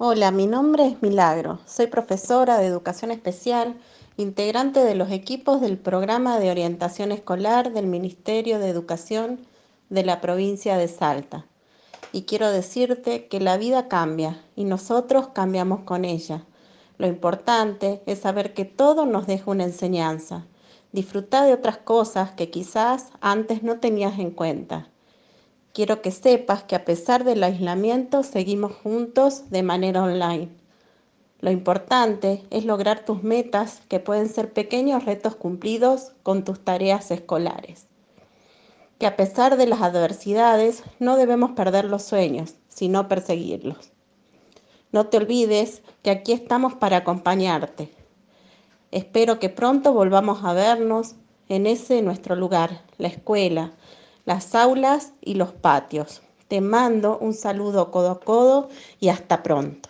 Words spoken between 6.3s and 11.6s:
de orientación escolar del Ministerio de Educación de la provincia de Salta.